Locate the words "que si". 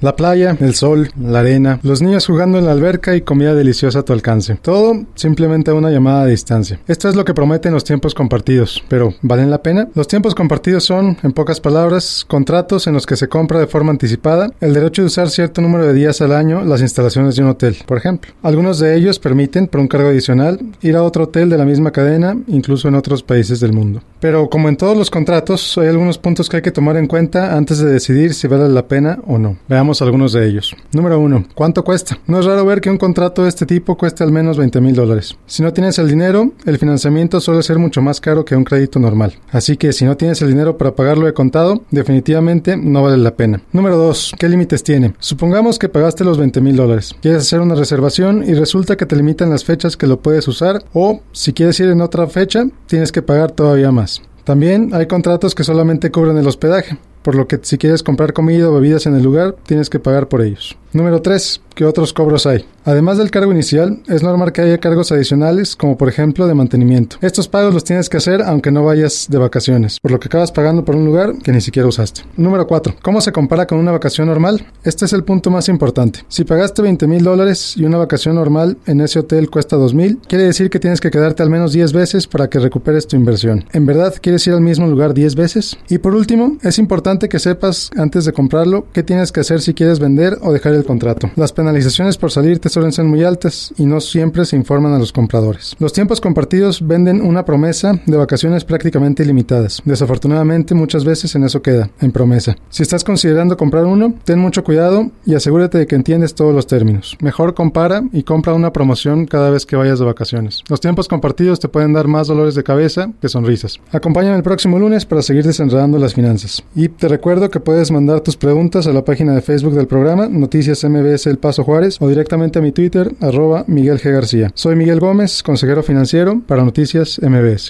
39.76-40.04, 57.46-57.76